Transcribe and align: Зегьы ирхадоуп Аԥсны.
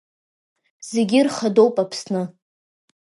Зегьы 0.89 1.17
ирхадоуп 1.19 1.75
Аԥсны. 1.83 2.21